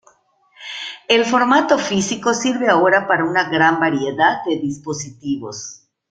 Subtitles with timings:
[1.07, 5.83] El formato físico sirve ahora para una gran variedad de dispositivos.